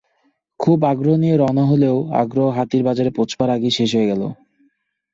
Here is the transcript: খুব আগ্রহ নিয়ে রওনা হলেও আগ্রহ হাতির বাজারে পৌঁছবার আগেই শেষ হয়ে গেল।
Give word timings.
খুব 0.59 0.77
আগ্রহ 0.85 1.15
নিয়ে 1.17 1.35
রওনা 1.37 1.63
হলেও 1.65 1.97
আগ্রহ 2.21 2.47
হাতির 2.57 2.81
বাজারে 2.83 3.11
পৌঁছবার 3.17 3.49
আগেই 3.49 3.73
শেষ 3.77 3.89
হয়ে 3.95 4.09
গেল। 4.11 4.21